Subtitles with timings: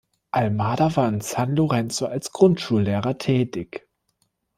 [0.31, 3.87] Almada war in San Lorenzo als Grundschullehrer tätig.